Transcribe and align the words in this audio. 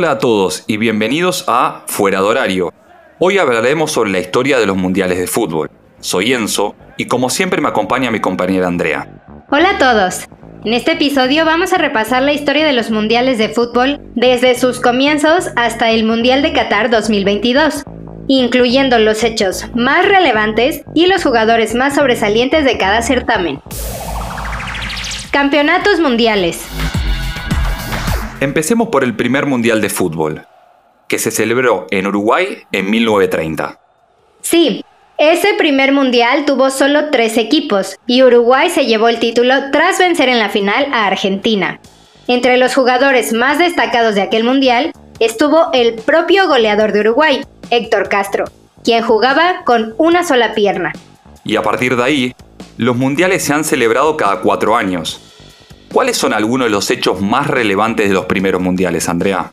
Hola 0.00 0.12
a 0.12 0.18
todos 0.18 0.64
y 0.66 0.78
bienvenidos 0.78 1.44
a 1.46 1.82
Fuera 1.86 2.22
de 2.22 2.24
Horario. 2.26 2.72
Hoy 3.18 3.36
hablaremos 3.36 3.92
sobre 3.92 4.10
la 4.10 4.18
historia 4.18 4.58
de 4.58 4.64
los 4.64 4.78
mundiales 4.78 5.18
de 5.18 5.26
fútbol. 5.26 5.70
Soy 6.00 6.32
Enzo 6.32 6.74
y 6.96 7.04
como 7.04 7.28
siempre 7.28 7.60
me 7.60 7.68
acompaña 7.68 8.10
mi 8.10 8.18
compañera 8.18 8.66
Andrea. 8.66 9.06
Hola 9.50 9.72
a 9.72 9.78
todos. 9.78 10.26
En 10.64 10.72
este 10.72 10.92
episodio 10.92 11.44
vamos 11.44 11.74
a 11.74 11.76
repasar 11.76 12.22
la 12.22 12.32
historia 12.32 12.64
de 12.64 12.72
los 12.72 12.90
mundiales 12.90 13.36
de 13.36 13.50
fútbol 13.50 14.00
desde 14.14 14.58
sus 14.58 14.80
comienzos 14.80 15.48
hasta 15.56 15.90
el 15.90 16.04
Mundial 16.04 16.40
de 16.40 16.54
Qatar 16.54 16.88
2022, 16.88 17.82
incluyendo 18.26 18.98
los 18.98 19.22
hechos 19.22 19.66
más 19.74 20.06
relevantes 20.06 20.80
y 20.94 21.08
los 21.08 21.22
jugadores 21.22 21.74
más 21.74 21.96
sobresalientes 21.96 22.64
de 22.64 22.78
cada 22.78 23.02
certamen. 23.02 23.60
Campeonatos 25.30 26.00
mundiales. 26.00 26.66
Empecemos 28.40 28.88
por 28.88 29.04
el 29.04 29.14
primer 29.14 29.44
Mundial 29.44 29.82
de 29.82 29.90
Fútbol, 29.90 30.46
que 31.08 31.18
se 31.18 31.30
celebró 31.30 31.86
en 31.90 32.06
Uruguay 32.06 32.62
en 32.72 32.90
1930. 32.90 33.78
Sí, 34.40 34.82
ese 35.18 35.52
primer 35.58 35.92
Mundial 35.92 36.46
tuvo 36.46 36.70
solo 36.70 37.10
tres 37.10 37.36
equipos 37.36 37.98
y 38.06 38.22
Uruguay 38.22 38.70
se 38.70 38.86
llevó 38.86 39.08
el 39.08 39.18
título 39.18 39.52
tras 39.72 39.98
vencer 39.98 40.30
en 40.30 40.38
la 40.38 40.48
final 40.48 40.86
a 40.90 41.06
Argentina. 41.06 41.80
Entre 42.28 42.56
los 42.56 42.74
jugadores 42.74 43.34
más 43.34 43.58
destacados 43.58 44.14
de 44.14 44.22
aquel 44.22 44.44
Mundial 44.44 44.92
estuvo 45.18 45.68
el 45.74 45.96
propio 45.96 46.48
goleador 46.48 46.92
de 46.92 47.00
Uruguay, 47.00 47.44
Héctor 47.68 48.08
Castro, 48.08 48.46
quien 48.82 49.02
jugaba 49.02 49.64
con 49.66 49.94
una 49.98 50.24
sola 50.24 50.54
pierna. 50.54 50.94
Y 51.44 51.56
a 51.56 51.62
partir 51.62 51.94
de 51.94 52.04
ahí, 52.04 52.34
los 52.78 52.96
mundiales 52.96 53.44
se 53.44 53.52
han 53.52 53.64
celebrado 53.64 54.16
cada 54.16 54.40
cuatro 54.40 54.74
años, 54.74 55.29
¿Cuáles 55.92 56.16
son 56.16 56.32
algunos 56.32 56.66
de 56.66 56.70
los 56.70 56.88
hechos 56.90 57.20
más 57.20 57.48
relevantes 57.48 58.08
de 58.08 58.14
los 58.14 58.26
primeros 58.26 58.62
mundiales, 58.62 59.08
Andrea? 59.08 59.52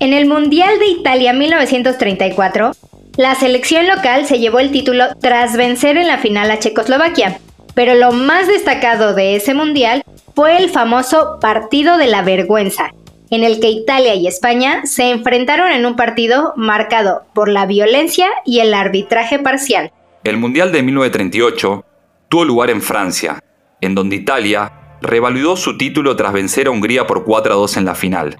En 0.00 0.14
el 0.14 0.26
Mundial 0.26 0.78
de 0.78 0.86
Italia 0.86 1.34
1934, 1.34 2.72
la 3.18 3.34
selección 3.34 3.86
local 3.86 4.24
se 4.24 4.38
llevó 4.38 4.60
el 4.60 4.70
título 4.70 5.04
tras 5.20 5.56
vencer 5.56 5.98
en 5.98 6.06
la 6.06 6.18
final 6.18 6.50
a 6.50 6.58
Checoslovaquia, 6.58 7.40
pero 7.74 7.94
lo 7.96 8.12
más 8.12 8.48
destacado 8.48 9.14
de 9.14 9.36
ese 9.36 9.52
mundial 9.52 10.02
fue 10.34 10.56
el 10.56 10.70
famoso 10.70 11.38
Partido 11.38 11.98
de 11.98 12.06
la 12.06 12.22
Vergüenza, 12.22 12.94
en 13.30 13.44
el 13.44 13.60
que 13.60 13.68
Italia 13.68 14.14
y 14.14 14.26
España 14.26 14.86
se 14.86 15.10
enfrentaron 15.10 15.70
en 15.70 15.84
un 15.84 15.96
partido 15.96 16.54
marcado 16.56 17.24
por 17.34 17.50
la 17.50 17.66
violencia 17.66 18.28
y 18.46 18.60
el 18.60 18.72
arbitraje 18.72 19.38
parcial. 19.38 19.92
El 20.24 20.38
Mundial 20.38 20.72
de 20.72 20.82
1938 20.82 21.84
tuvo 22.30 22.44
lugar 22.46 22.70
en 22.70 22.80
Francia, 22.80 23.42
en 23.82 23.94
donde 23.94 24.16
Italia 24.16 24.77
revalidó 25.00 25.56
su 25.56 25.76
título 25.76 26.16
tras 26.16 26.32
vencer 26.32 26.66
a 26.66 26.70
Hungría 26.70 27.06
por 27.06 27.24
4 27.24 27.52
a 27.52 27.56
2 27.56 27.76
en 27.76 27.84
la 27.84 27.94
final. 27.94 28.38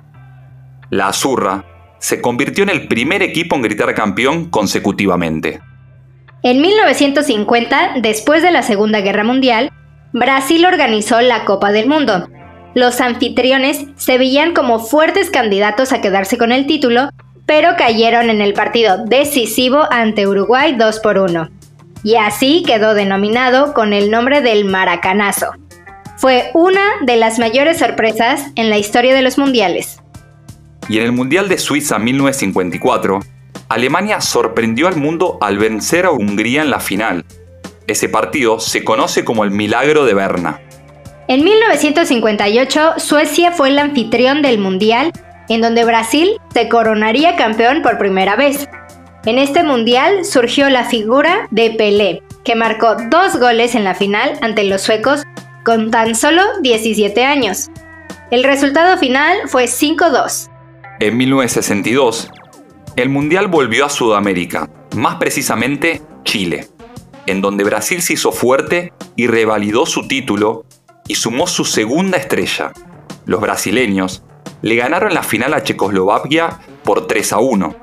La 0.90 1.08
Azurra 1.08 1.64
se 1.98 2.20
convirtió 2.20 2.64
en 2.64 2.70
el 2.70 2.88
primer 2.88 3.22
equipo 3.22 3.56
en 3.56 3.62
gritar 3.62 3.94
campeón 3.94 4.48
consecutivamente. 4.50 5.60
En 6.42 6.60
1950, 6.60 7.94
después 8.00 8.42
de 8.42 8.52
la 8.52 8.62
Segunda 8.62 9.00
Guerra 9.00 9.24
Mundial, 9.24 9.72
Brasil 10.12 10.64
organizó 10.64 11.20
la 11.20 11.44
Copa 11.44 11.72
del 11.72 11.88
Mundo. 11.88 12.28
Los 12.74 13.00
anfitriones 13.00 13.86
se 13.96 14.18
veían 14.18 14.54
como 14.54 14.78
fuertes 14.78 15.30
candidatos 15.30 15.92
a 15.92 16.00
quedarse 16.00 16.38
con 16.38 16.52
el 16.52 16.66
título, 16.66 17.10
pero 17.44 17.70
cayeron 17.76 18.30
en 18.30 18.40
el 18.40 18.52
partido 18.52 19.04
decisivo 19.04 19.82
ante 19.90 20.28
Uruguay 20.28 20.76
2 20.78 21.00
por 21.00 21.18
1. 21.18 21.48
Y 22.04 22.14
así 22.14 22.62
quedó 22.64 22.94
denominado 22.94 23.74
con 23.74 23.92
el 23.92 24.10
nombre 24.10 24.40
del 24.40 24.64
Maracanazo. 24.64 25.52
Fue 26.18 26.50
una 26.52 26.82
de 27.02 27.14
las 27.14 27.38
mayores 27.38 27.78
sorpresas 27.78 28.50
en 28.56 28.70
la 28.70 28.76
historia 28.76 29.14
de 29.14 29.22
los 29.22 29.38
mundiales. 29.38 30.00
Y 30.88 30.98
en 30.98 31.04
el 31.04 31.12
Mundial 31.12 31.48
de 31.48 31.58
Suiza 31.58 32.00
1954, 32.00 33.20
Alemania 33.68 34.20
sorprendió 34.20 34.88
al 34.88 34.96
mundo 34.96 35.38
al 35.40 35.58
vencer 35.58 36.06
a 36.06 36.10
Hungría 36.10 36.62
en 36.62 36.70
la 36.70 36.80
final. 36.80 37.24
Ese 37.86 38.08
partido 38.08 38.58
se 38.58 38.82
conoce 38.82 39.24
como 39.24 39.44
el 39.44 39.52
Milagro 39.52 40.06
de 40.06 40.14
Berna. 40.14 40.60
En 41.28 41.44
1958, 41.44 42.94
Suecia 42.96 43.52
fue 43.52 43.68
el 43.68 43.78
anfitrión 43.78 44.42
del 44.42 44.58
Mundial, 44.58 45.12
en 45.48 45.60
donde 45.60 45.84
Brasil 45.84 46.30
se 46.52 46.68
coronaría 46.68 47.36
campeón 47.36 47.80
por 47.80 47.96
primera 47.96 48.34
vez. 48.34 48.68
En 49.24 49.38
este 49.38 49.62
Mundial 49.62 50.24
surgió 50.24 50.68
la 50.68 50.82
figura 50.82 51.46
de 51.52 51.70
Pelé, 51.70 52.24
que 52.44 52.56
marcó 52.56 52.96
dos 53.08 53.38
goles 53.38 53.76
en 53.76 53.84
la 53.84 53.94
final 53.94 54.32
ante 54.40 54.64
los 54.64 54.82
suecos 54.82 55.22
con 55.64 55.90
tan 55.90 56.14
solo 56.14 56.42
17 56.62 57.24
años. 57.24 57.70
El 58.30 58.44
resultado 58.44 58.98
final 58.98 59.48
fue 59.48 59.64
5-2. 59.64 60.50
En 61.00 61.16
1962, 61.16 62.30
el 62.96 63.08
Mundial 63.08 63.46
volvió 63.48 63.86
a 63.86 63.88
Sudamérica, 63.88 64.68
más 64.96 65.16
precisamente 65.16 66.02
Chile, 66.24 66.66
en 67.26 67.40
donde 67.40 67.64
Brasil 67.64 68.02
se 68.02 68.14
hizo 68.14 68.32
fuerte 68.32 68.92
y 69.16 69.26
revalidó 69.28 69.86
su 69.86 70.08
título 70.08 70.66
y 71.06 71.14
sumó 71.14 71.46
su 71.46 71.64
segunda 71.64 72.18
estrella. 72.18 72.72
Los 73.24 73.40
brasileños 73.40 74.22
le 74.62 74.76
ganaron 74.76 75.14
la 75.14 75.22
final 75.22 75.54
a 75.54 75.62
Checoslovaquia 75.62 76.58
por 76.82 77.06
3 77.06 77.32
a 77.32 77.38
1. 77.38 77.76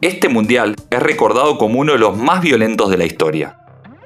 Este 0.00 0.28
mundial 0.28 0.76
es 0.90 1.00
recordado 1.00 1.58
como 1.58 1.80
uno 1.80 1.92
de 1.92 1.98
los 1.98 2.16
más 2.16 2.40
violentos 2.40 2.90
de 2.90 2.98
la 2.98 3.04
historia. 3.04 3.58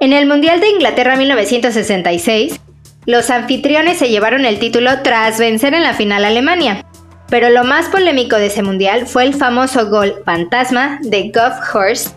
En 0.02 0.12
el 0.12 0.26
Mundial 0.26 0.58
de 0.58 0.68
Inglaterra 0.68 1.14
1966, 1.14 2.60
los 3.06 3.30
anfitriones 3.30 3.98
se 3.98 4.08
llevaron 4.08 4.44
el 4.44 4.58
título 4.58 4.90
tras 5.04 5.38
vencer 5.38 5.74
en 5.74 5.84
la 5.84 5.94
final 5.94 6.24
a 6.24 6.26
Alemania. 6.26 6.84
Pero 7.28 7.50
lo 7.50 7.62
más 7.62 7.88
polémico 7.88 8.34
de 8.34 8.46
ese 8.46 8.64
mundial 8.64 9.06
fue 9.06 9.22
el 9.22 9.32
famoso 9.32 9.90
gol 9.90 10.16
fantasma 10.24 10.98
de 11.02 11.30
Goff 11.32 11.72
Horst, 11.72 12.16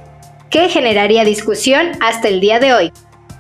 que 0.50 0.68
generaría 0.68 1.24
discusión 1.26 1.92
hasta 2.02 2.28
el 2.28 2.40
día 2.40 2.60
de 2.60 2.74
hoy. 2.74 2.92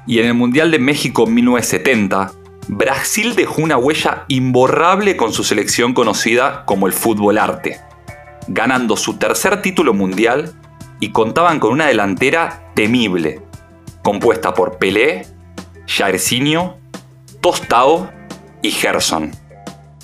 Y 0.06 0.20
en 0.20 0.28
el 0.28 0.36
Mundial 0.36 0.70
de 0.70 0.78
México 0.78 1.26
1970, 1.26 2.32
Brasil 2.68 3.34
dejó 3.36 3.64
una 3.64 3.78
huella 3.78 4.26
imborrable 4.28 5.18
con 5.18 5.34
su 5.34 5.44
selección 5.44 5.96
conocida 5.96 6.66
como 6.66 6.86
el 6.86 6.94
fútbol 6.94 7.40
arte, 7.40 7.80
ganando 8.48 8.96
su 8.96 9.18
tercer 9.18 9.64
título 9.64 9.96
mundial 9.96 10.54
y 11.00 11.12
contaban 11.12 11.60
con 11.60 11.72
una 11.72 11.88
delantera 11.88 12.72
temible, 12.76 13.42
compuesta 14.06 14.54
por 14.54 14.78
Pelé, 14.78 15.26
Jairzinho 15.88 16.78
Tostao 17.42 18.12
y 18.62 18.70
Gerson. 18.70 19.32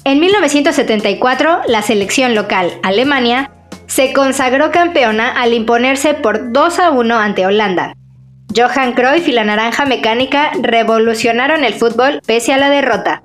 En 0.03 0.19
1974, 0.19 1.61
la 1.67 1.83
selección 1.83 2.33
local, 2.33 2.79
Alemania, 2.81 3.51
se 3.85 4.11
consagró 4.11 4.71
campeona 4.71 5.31
al 5.39 5.53
imponerse 5.53 6.15
por 6.15 6.51
2 6.51 6.79
a 6.79 6.89
1 6.89 7.15
ante 7.15 7.45
Holanda. 7.45 7.95
Johan 8.55 8.93
Cruyff 8.93 9.27
y 9.27 9.33
la 9.33 9.43
naranja 9.43 9.85
mecánica 9.85 10.51
revolucionaron 10.59 11.63
el 11.63 11.75
fútbol 11.75 12.21
pese 12.25 12.53
a 12.53 12.57
la 12.57 12.71
derrota. 12.71 13.21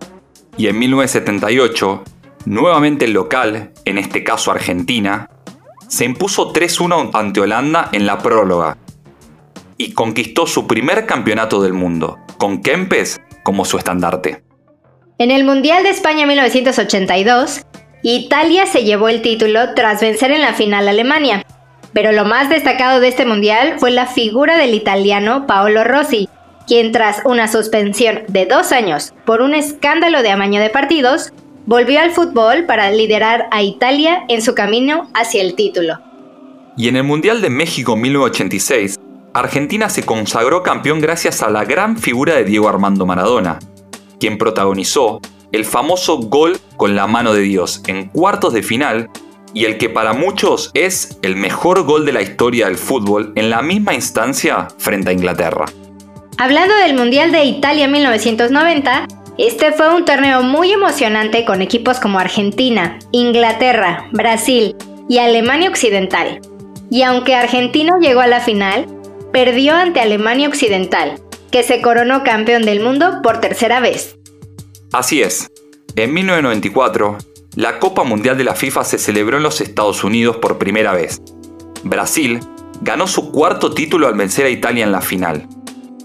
Y 0.59 0.66
en 0.66 0.78
1978, 0.78 2.04
nuevamente 2.44 3.06
el 3.06 3.12
local, 3.12 3.72
en 3.86 3.97
este 3.97 4.22
caso 4.22 4.50
Argentina, 4.50 5.31
se 5.88 6.04
impuso 6.04 6.53
3-1 6.53 7.12
ante 7.15 7.41
Holanda 7.41 7.88
en 7.92 8.04
la 8.04 8.19
próloga 8.19 8.76
y 9.78 9.92
conquistó 9.92 10.47
su 10.47 10.66
primer 10.66 11.06
campeonato 11.06 11.62
del 11.62 11.72
mundo, 11.72 12.19
con 12.38 12.62
Kempes 12.62 13.20
como 13.42 13.64
su 13.64 13.78
estandarte. 13.78 14.42
En 15.19 15.31
el 15.31 15.44
Mundial 15.44 15.82
de 15.82 15.91
España 15.91 16.26
1982, 16.26 17.62
Italia 18.03 18.66
se 18.66 18.84
llevó 18.84 19.09
el 19.09 19.22
título 19.22 19.75
tras 19.75 20.00
vencer 20.00 20.30
en 20.30 20.42
la 20.42 20.53
final 20.53 20.86
a 20.86 20.91
Alemania. 20.91 21.42
Pero 21.92 22.12
lo 22.12 22.24
más 22.24 22.51
destacado 22.51 23.01
de 23.01 23.09
este 23.09 23.24
mundial 23.24 23.77
fue 23.78 23.91
la 23.91 24.06
figura 24.06 24.59
del 24.59 24.74
italiano 24.74 25.47
Paolo 25.47 25.83
Rossi, 25.83 26.28
quien 26.66 26.92
tras 26.92 27.22
una 27.24 27.48
suspensión 27.48 28.21
de 28.28 28.45
dos 28.45 28.72
años 28.72 29.15
por 29.24 29.41
un 29.41 29.54
escándalo 29.54 30.22
de 30.22 30.30
amaño 30.30 30.60
de 30.60 30.68
partidos, 30.68 31.33
volvió 31.65 32.01
al 32.01 32.10
fútbol 32.10 32.65
para 32.66 32.91
liderar 32.91 33.48
a 33.51 33.62
Italia 33.62 34.24
en 34.28 34.42
su 34.42 34.54
camino 34.54 35.10
hacia 35.15 35.42
el 35.42 35.54
título. 35.54 35.98
Y 36.77 36.89
en 36.89 36.97
el 36.97 37.04
Mundial 37.04 37.41
de 37.41 37.48
México 37.48 37.97
1986, 37.97 38.96
Argentina 39.36 39.91
se 39.91 40.03
consagró 40.03 40.62
campeón 40.62 40.98
gracias 40.98 41.42
a 41.42 41.50
la 41.50 41.66
gran 41.66 41.98
figura 41.98 42.36
de 42.36 42.44
Diego 42.44 42.71
Armando 42.71 43.04
Maradona, 43.04 43.59
quien 44.18 44.38
protagonizó 44.38 45.21
el 45.53 45.66
famoso 45.66 46.16
gol 46.16 46.59
con 46.78 46.97
la 46.97 47.06
mano 47.06 47.34
de 47.34 47.42
Dios 47.42 47.83
en 47.86 48.09
cuartos 48.09 48.54
de 48.54 48.62
final 48.62 49.10
y 49.53 49.66
el 49.66 49.77
que 49.77 49.91
para 49.91 50.15
muchos 50.15 50.71
es 50.72 51.18
el 51.21 51.36
mejor 51.36 51.84
gol 51.84 52.06
de 52.06 52.15
la 52.15 52.22
historia 52.22 52.65
del 52.65 52.78
fútbol 52.78 53.34
en 53.36 53.50
la 53.50 53.60
misma 53.60 53.92
instancia 53.92 54.68
frente 54.78 55.10
a 55.10 55.12
Inglaterra. 55.12 55.66
Hablando 56.39 56.74
del 56.77 56.97
Mundial 56.97 57.30
de 57.30 57.44
Italia 57.44 57.89
1990, 57.89 59.06
este 59.36 59.72
fue 59.72 59.94
un 59.94 60.06
torneo 60.06 60.44
muy 60.44 60.72
emocionante 60.72 61.44
con 61.44 61.60
equipos 61.60 62.00
como 62.00 62.18
Argentina, 62.18 62.98
Inglaterra, 63.12 64.09
Brasil 64.12 64.74
y 65.10 65.18
Alemania 65.18 65.68
Occidental. 65.68 66.41
Y 66.89 67.03
aunque 67.03 67.34
Argentina 67.34 67.97
llegó 68.00 68.21
a 68.21 68.28
la 68.28 68.41
final, 68.41 68.86
perdió 69.36 69.74
ante 69.74 70.00
Alemania 70.00 70.48
Occidental, 70.48 71.21
que 71.50 71.62
se 71.62 71.83
coronó 71.83 72.24
campeón 72.24 72.62
del 72.62 72.80
mundo 72.80 73.21
por 73.22 73.38
tercera 73.38 73.80
vez. 73.80 74.16
Así 74.94 75.21
es. 75.21 75.50
En 75.94 76.15
1994, 76.15 77.18
la 77.54 77.78
Copa 77.78 78.03
Mundial 78.03 78.38
de 78.38 78.44
la 78.44 78.54
FIFA 78.54 78.84
se 78.84 78.97
celebró 78.97 79.36
en 79.36 79.42
los 79.42 79.60
Estados 79.60 80.04
Unidos 80.04 80.38
por 80.38 80.56
primera 80.56 80.94
vez. 80.94 81.21
Brasil 81.83 82.41
ganó 82.80 83.06
su 83.06 83.30
cuarto 83.30 83.74
título 83.74 84.06
al 84.06 84.15
vencer 84.15 84.47
a 84.47 84.48
Italia 84.48 84.84
en 84.84 84.92
la 84.92 85.03
final. 85.03 85.47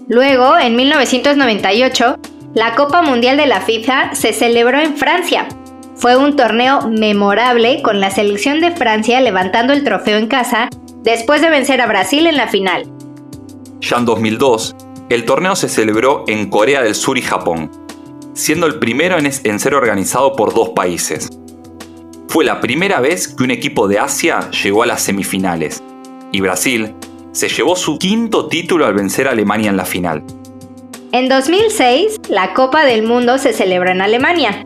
Luego, 0.08 0.58
en 0.58 0.76
1998, 0.76 2.18
la 2.52 2.74
Copa 2.74 3.00
Mundial 3.00 3.38
de 3.38 3.46
la 3.46 3.62
FIFA 3.62 4.14
se 4.14 4.34
celebró 4.34 4.78
en 4.78 4.98
Francia. 4.98 5.48
Fue 5.96 6.16
un 6.16 6.36
torneo 6.36 6.86
memorable 6.90 7.80
con 7.80 7.98
la 7.98 8.10
selección 8.10 8.60
de 8.60 8.72
Francia 8.72 9.22
levantando 9.22 9.72
el 9.72 9.84
trofeo 9.84 10.18
en 10.18 10.26
casa 10.26 10.68
después 11.02 11.40
de 11.40 11.48
vencer 11.48 11.80
a 11.80 11.86
Brasil 11.86 12.26
en 12.26 12.36
la 12.36 12.48
final. 12.48 12.91
Ya 13.82 13.96
en 13.96 14.04
2002, 14.04 14.76
el 15.08 15.24
torneo 15.24 15.56
se 15.56 15.68
celebró 15.68 16.22
en 16.28 16.48
Corea 16.48 16.82
del 16.82 16.94
Sur 16.94 17.18
y 17.18 17.22
Japón, 17.22 17.68
siendo 18.32 18.66
el 18.68 18.78
primero 18.78 19.18
en, 19.18 19.58
ser 19.58 19.74
organizado 19.74 20.36
por 20.36 20.54
dos 20.54 20.68
países. 20.70 21.28
Fue 22.28 22.44
la 22.44 22.60
primera 22.60 23.00
vez 23.00 23.26
que 23.26 23.42
un 23.42 23.50
equipo 23.50 23.88
de 23.88 23.98
Asia 23.98 24.48
llegó 24.50 24.84
a 24.84 24.86
las 24.86 25.02
semifinales, 25.02 25.82
y 26.30 26.40
Brasil 26.40 26.94
se 27.32 27.48
llevó 27.48 27.74
su 27.74 27.98
quinto 27.98 28.46
título 28.46 28.86
al 28.86 28.94
vencer 28.94 29.26
a 29.26 29.32
Alemania 29.32 29.70
en 29.70 29.76
la 29.76 29.84
final. 29.84 30.22
En 31.10 31.28
2006, 31.28 32.20
la 32.28 32.54
Copa 32.54 32.84
del 32.84 33.02
Mundo 33.02 33.36
se 33.38 33.52
celebró 33.52 33.90
en 33.90 34.00
Alemania. 34.00 34.64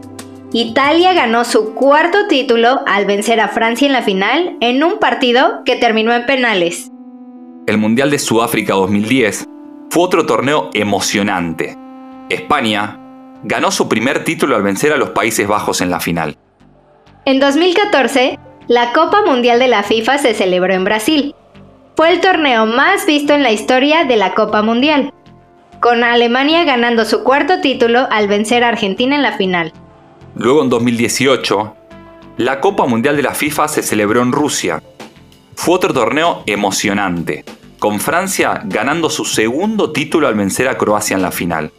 Italia 0.52 1.14
ganó 1.14 1.46
su 1.46 1.72
cuarto 1.72 2.28
título 2.28 2.82
al 2.86 3.06
vencer 3.06 3.40
a 3.40 3.48
Francia 3.48 3.86
en 3.86 3.94
la 3.94 4.02
final 4.02 4.58
en 4.60 4.84
un 4.84 4.98
partido 4.98 5.62
que 5.64 5.76
terminó 5.76 6.12
en 6.12 6.26
penales. 6.26 6.90
El 7.66 7.78
Mundial 7.78 8.12
de 8.12 8.20
Sudáfrica 8.20 8.74
2010 8.74 9.48
fue 9.90 10.04
otro 10.04 10.24
torneo 10.24 10.70
emocionante. 10.72 11.76
España 12.28 13.00
ganó 13.42 13.72
su 13.72 13.88
primer 13.88 14.22
título 14.22 14.54
al 14.54 14.62
vencer 14.62 14.92
a 14.92 14.96
los 14.96 15.10
Países 15.10 15.48
Bajos 15.48 15.80
en 15.80 15.90
la 15.90 15.98
final. 15.98 16.36
En 17.24 17.40
2014, 17.40 18.38
la 18.68 18.92
Copa 18.92 19.22
Mundial 19.26 19.58
de 19.58 19.66
la 19.66 19.82
FIFA 19.82 20.18
se 20.18 20.34
celebró 20.34 20.74
en 20.74 20.84
Brasil. 20.84 21.34
Fue 21.96 22.12
el 22.12 22.20
torneo 22.20 22.66
más 22.66 23.04
visto 23.04 23.32
en 23.32 23.42
la 23.42 23.50
historia 23.50 24.04
de 24.04 24.16
la 24.16 24.34
Copa 24.34 24.62
Mundial, 24.62 25.12
con 25.80 26.04
Alemania 26.04 26.62
ganando 26.62 27.04
su 27.04 27.24
cuarto 27.24 27.60
título 27.60 28.06
al 28.12 28.28
vencer 28.28 28.62
a 28.62 28.69
Argentina 28.69 29.16
en 29.16 29.22
la 29.22 29.36
final. 29.36 29.72
Luego 30.36 30.62
en 30.62 30.69
2018, 30.69 31.74
la 32.36 32.60
Copa 32.60 32.86
Mundial 32.86 33.16
de 33.16 33.24
la 33.24 33.34
FIFA 33.34 33.66
se 33.66 33.82
celebró 33.82 34.22
en 34.22 34.30
Rusia. 34.30 34.80
Fue 35.56 35.74
otro 35.74 35.92
torneo 35.92 36.44
emocionante, 36.46 37.44
con 37.78 38.00
Francia 38.00 38.62
ganando 38.64 39.11
su 39.11 39.25
segundo 39.25 39.93
título 39.93 40.28
al 40.28 40.34
vencer 40.34 40.69
a 40.69 40.78
Croacia 40.78 41.14
en 41.14 41.23
la 41.23 41.31
final. 41.31 41.70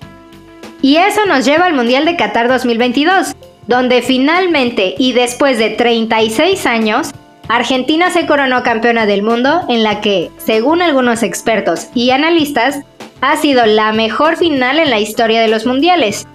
Y 0.82 0.98
eso 0.98 1.26
nos 1.26 1.46
lleva 1.46 1.66
al 1.66 1.74
Mundial 1.74 2.06
de 2.06 2.16
Qatar 2.16 2.48
2022, 2.48 3.36
donde 3.68 4.02
finalmente 4.02 4.96
y 4.98 5.14
después 5.14 5.58
de 5.58 5.72
36 5.72 6.66
años, 6.66 7.12
Argentina 7.48 8.12
se 8.12 8.26
coronó 8.26 8.62
campeona 8.64 9.06
del 9.06 9.24
mundo 9.24 9.62
en 9.70 9.84
la 9.84 10.02
que, 10.02 10.30
según 10.38 10.82
algunos 10.82 11.24
expertos 11.24 11.88
y 11.94 12.12
analistas, 12.12 12.82
ha 13.22 13.38
sido 13.38 13.66
la 13.66 13.94
mejor 13.94 14.38
final 14.38 14.80
en 14.80 14.90
la 14.90 15.00
historia 15.00 15.42
de 15.42 15.48
los 15.48 15.66
mundiales. 15.66 16.28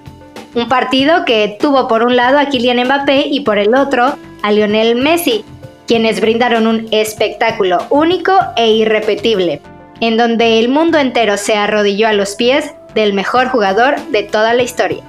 Un 0.54 0.68
partido 0.68 1.24
que 1.24 1.56
tuvo 1.60 1.86
por 1.86 2.02
un 2.02 2.16
lado 2.16 2.38
a 2.38 2.46
Kylian 2.46 2.84
Mbappé 2.84 3.26
y 3.28 3.40
por 3.40 3.58
el 3.58 3.74
otro 3.74 4.16
a 4.42 4.52
Lionel 4.52 4.96
Messi, 4.96 5.44
quienes 5.86 6.20
brindaron 6.20 6.66
un 6.66 6.88
espectáculo 6.90 7.78
único 7.90 8.32
e 8.56 8.70
irrepetible, 8.70 9.60
en 10.00 10.16
donde 10.16 10.58
el 10.58 10.68
mundo 10.68 10.98
entero 10.98 11.36
se 11.36 11.54
arrodilló 11.54 12.08
a 12.08 12.12
los 12.12 12.34
pies 12.34 12.72
del 12.94 13.12
mejor 13.12 13.48
jugador 13.48 14.00
de 14.10 14.22
toda 14.22 14.54
la 14.54 14.62
historia. 14.62 15.02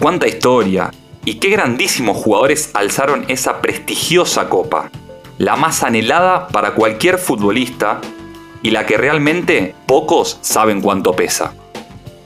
¡Cuánta 0.00 0.28
historia! 0.28 0.90
Y 1.24 1.34
qué 1.34 1.50
grandísimos 1.50 2.16
jugadores 2.16 2.70
alzaron 2.74 3.24
esa 3.28 3.60
prestigiosa 3.60 4.48
copa, 4.48 4.90
la 5.36 5.56
más 5.56 5.82
anhelada 5.82 6.48
para 6.48 6.74
cualquier 6.74 7.18
futbolista 7.18 8.00
y 8.62 8.70
la 8.70 8.86
que 8.86 8.96
realmente 8.96 9.74
pocos 9.86 10.38
saben 10.40 10.80
cuánto 10.80 11.12
pesa. 11.14 11.52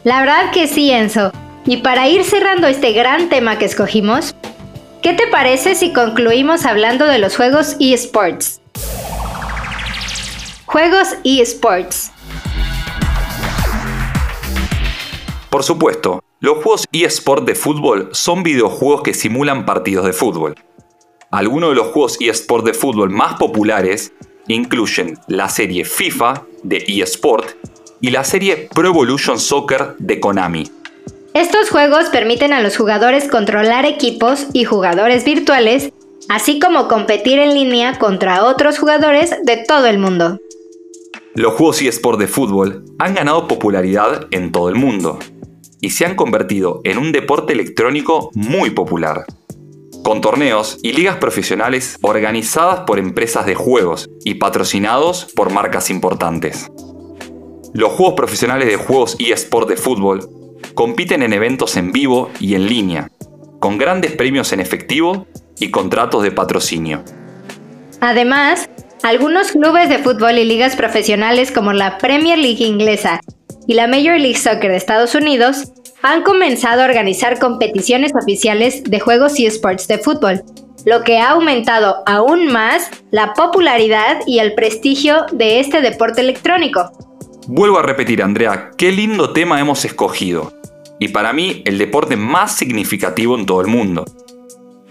La 0.05 0.21
verdad 0.21 0.51
que 0.53 0.67
sí, 0.67 0.91
Enzo. 0.91 1.33
Y 1.65 1.79
para 1.79 2.09
ir 2.09 2.25
cerrando 2.25 2.67
este 2.67 2.93
gran 2.93 3.29
tema 3.29 3.59
que 3.59 3.67
escogimos, 3.67 4.35
¿qué 5.03 5.15
te 5.15 5.27
parece 5.27 5.75
si 5.75 5.93
concluimos 5.93 6.65
hablando 6.65 7.07
de 7.07 7.19
los 7.19 7.37
juegos 7.37 7.77
eSports? 7.81 8.61
Juegos 10.65 11.09
eSports. 11.25 12.13
Por 15.51 15.65
supuesto, 15.65 16.23
los 16.41 16.59
juegos 16.59 16.87
eSports 16.93 17.45
de 17.45 17.55
fútbol 17.55 18.09
son 18.13 18.43
videojuegos 18.43 19.03
que 19.03 19.13
simulan 19.13 19.67
partidos 19.67 20.07
de 20.07 20.13
fútbol. 20.13 20.55
Algunos 21.31 21.71
de 21.71 21.77
los 21.77 21.89
juegos 21.89 22.17
eSports 22.21 22.65
de 22.65 22.75
fútbol 22.75 23.11
más 23.11 23.35
populares 23.35 24.13
incluyen 24.47 25.19
la 25.27 25.49
serie 25.49 25.85
FIFA 25.85 26.45
de 26.63 26.85
eSport 26.87 27.57
y 28.01 28.11
la 28.11 28.25
serie 28.25 28.69
Pro 28.73 28.89
Evolution 28.89 29.39
Soccer 29.39 29.95
de 29.99 30.21
Konami. 30.21 30.82
Estos 31.35 31.71
juegos 31.71 32.11
permiten 32.11 32.53
a 32.53 32.61
los 32.61 32.77
jugadores 32.77 33.27
controlar 33.27 33.87
equipos 33.87 34.49
y 34.53 34.65
jugadores 34.65 35.25
virtuales, 35.25 35.91
así 36.29 36.59
como 36.59 36.89
competir 36.89 37.39
en 37.39 37.55
línea 37.55 37.99
contra 37.99 38.45
otros 38.45 38.79
jugadores 38.79 39.31
de 39.45 39.65
todo 39.67 39.87
el 39.87 39.99
mundo. 39.99 40.39
Los 41.35 41.55
juegos 41.55 41.81
eSport 41.81 42.19
de 42.19 42.27
fútbol 42.27 42.85
han 42.99 43.15
ganado 43.15 43.49
popularidad 43.49 44.27
en 44.31 44.53
todo 44.53 44.69
el 44.69 44.75
mundo 44.75 45.19
y 45.81 45.91
se 45.91 46.05
han 46.05 46.17
convertido 46.17 46.83
en 46.85 46.99
un 46.99 47.13
deporte 47.13 47.55
electrónico 47.55 48.31
muy 48.35 48.71
popular 48.71 49.25
con 50.05 50.21
torneos 50.21 50.79
y 50.83 50.93
ligas 50.93 51.17
profesionales 51.17 51.97
organizadas 52.03 52.81
por 52.81 52.99
empresas 52.99 53.47
de 53.47 53.55
juegos 53.55 54.11
y 54.25 54.35
patrocinados 54.35 55.27
por 55.35 55.53
marcas 55.53 55.91
importantes. 55.91 56.67
Los 57.73 57.93
juegos 57.93 58.15
profesionales 58.15 58.69
de 58.69 58.77
juegos 58.77 59.17
eSport 59.19 59.69
de 59.69 59.77
fútbol 59.77 60.29
compiten 60.75 61.23
en 61.23 61.33
eventos 61.33 61.77
en 61.77 61.93
vivo 61.93 62.31
y 62.41 62.55
en 62.55 62.67
línea, 62.67 63.11
con 63.61 63.79
grandes 63.79 64.13
premios 64.13 64.53
en 64.53 64.61
efectivo 64.61 65.27
y 65.59 65.71
contratos 65.71 66.23
de 66.23 66.33
patrocinio. 66.33 67.05
Además, 68.01 68.69
algunos 69.03 69.53
clubes 69.53 69.89
de 69.89 69.99
fútbol 69.99 70.39
y 70.39 70.45
ligas 70.45 70.77
profesionales 70.77 71.51
como 71.51 71.73
la 71.73 71.99
Premier 71.99 72.39
League 72.39 72.65
inglesa 72.65 73.21
y 73.67 73.75
la 73.75 73.87
Major 73.87 74.19
League 74.19 74.39
Soccer 74.39 74.71
de 74.71 74.77
Estados 74.77 75.15
Unidos 75.15 75.73
han 76.03 76.23
comenzado 76.23 76.83
a 76.83 76.85
organizar 76.85 77.39
competiciones 77.39 78.13
oficiales 78.21 78.83
de 78.85 79.01
juegos 79.01 79.39
y 79.39 79.47
esports 79.47 79.87
de 79.87 79.99
fútbol, 79.99 80.43
lo 80.85 81.05
que 81.05 81.19
ha 81.19 81.31
aumentado 81.31 82.03
aún 82.07 82.49
más 82.49 82.91
la 83.11 83.35
popularidad 83.35 84.19
y 84.27 84.41
el 84.41 84.55
prestigio 84.55 85.27
de 85.33 85.61
este 85.61 85.81
deporte 85.81 86.21
electrónico. 86.21 86.91
Vuelvo 87.49 87.79
a 87.79 87.83
repetir, 87.83 88.23
Andrea, 88.23 88.71
qué 88.79 88.93
lindo 88.93 89.33
tema 89.33 89.59
hemos 89.59 89.85
escogido. 89.85 90.53
Y 91.01 91.09
para 91.09 91.33
mí, 91.33 91.63
el 91.65 91.79
deporte 91.79 92.17
más 92.17 92.55
significativo 92.55 93.37
en 93.37 93.47
todo 93.47 93.61
el 93.61 93.67
mundo. 93.67 94.05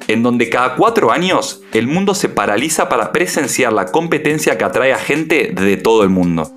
En 0.08 0.24
donde 0.24 0.50
cada 0.50 0.76
cuatro 0.76 1.12
años 1.12 1.62
el 1.74 1.88
mundo 1.88 2.14
se 2.14 2.28
paraliza 2.28 2.90
para 2.90 3.14
presenciar 3.14 3.72
la 3.72 3.86
competencia 3.86 4.58
que 4.58 4.66
atrae 4.66 4.92
a 4.92 4.98
gente 4.98 5.54
de 5.54 5.78
todo 5.78 6.04
el 6.04 6.10
mundo. 6.10 6.52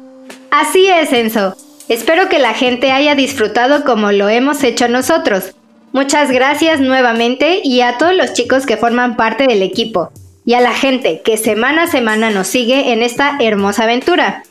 Así 0.51 0.89
es, 0.89 1.13
Enzo. 1.13 1.55
Espero 1.89 2.29
que 2.29 2.41
la 2.41 2.55
gente 2.55 2.91
haya 2.91 3.15
disfrutado 3.15 3.85
como 3.85 4.11
lo 4.11 4.29
hemos 4.29 4.65
hecho 4.65 4.89
nosotros. 4.89 5.55
Muchas 5.93 6.33
gracias 6.33 6.81
nuevamente 6.81 7.61
y 7.63 7.83
a 7.83 7.99
todos 7.99 8.17
los 8.17 8.33
chicos 8.33 8.67
que 8.67 8.77
forman 8.77 9.15
parte 9.15 9.47
del 9.47 9.63
equipo 9.63 10.11
y 10.45 10.55
a 10.55 10.61
la 10.61 10.73
gente 10.73 11.23
que 11.25 11.37
semana 11.37 11.85
a 11.85 11.87
semana 11.87 12.31
nos 12.31 12.49
sigue 12.49 12.93
en 12.93 13.03
esta 13.03 13.37
hermosa 13.39 13.85
aventura. 13.85 14.43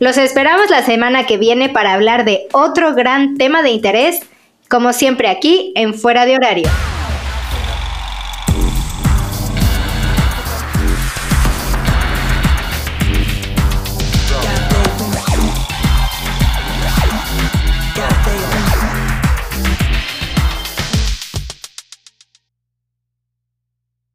Los 0.00 0.16
esperamos 0.16 0.70
la 0.70 0.82
semana 0.82 1.26
que 1.26 1.36
viene 1.36 1.68
para 1.68 1.92
hablar 1.92 2.24
de 2.24 2.48
otro 2.52 2.94
gran 2.94 3.36
tema 3.36 3.62
de 3.62 3.68
interés, 3.68 4.22
como 4.66 4.94
siempre 4.94 5.28
aquí 5.28 5.74
en 5.76 5.92
Fuera 5.92 6.24
de 6.24 6.36
Horario. 6.36 6.70